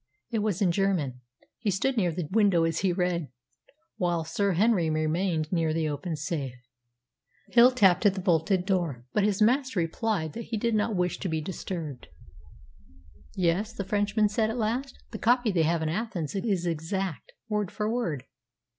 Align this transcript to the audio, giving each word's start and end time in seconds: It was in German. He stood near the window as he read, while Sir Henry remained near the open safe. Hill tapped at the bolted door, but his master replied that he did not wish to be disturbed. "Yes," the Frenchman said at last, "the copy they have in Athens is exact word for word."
It 0.31 0.39
was 0.39 0.63
in 0.63 0.71
German. 0.71 1.21
He 1.59 1.69
stood 1.69 1.95
near 1.95 2.11
the 2.11 2.27
window 2.31 2.63
as 2.63 2.79
he 2.79 2.91
read, 2.91 3.27
while 3.97 4.23
Sir 4.23 4.53
Henry 4.53 4.89
remained 4.89 5.51
near 5.51 5.75
the 5.75 5.87
open 5.87 6.15
safe. 6.15 6.55
Hill 7.51 7.69
tapped 7.69 8.07
at 8.07 8.15
the 8.15 8.19
bolted 8.19 8.65
door, 8.65 9.05
but 9.13 9.23
his 9.23 9.43
master 9.43 9.79
replied 9.79 10.33
that 10.33 10.45
he 10.45 10.57
did 10.57 10.73
not 10.73 10.95
wish 10.95 11.19
to 11.19 11.29
be 11.29 11.39
disturbed. 11.39 12.07
"Yes," 13.35 13.73
the 13.73 13.85
Frenchman 13.85 14.27
said 14.27 14.49
at 14.49 14.57
last, 14.57 14.97
"the 15.11 15.19
copy 15.19 15.51
they 15.51 15.61
have 15.61 15.83
in 15.83 15.89
Athens 15.89 16.33
is 16.33 16.65
exact 16.65 17.33
word 17.47 17.69
for 17.69 17.87
word." 17.87 18.23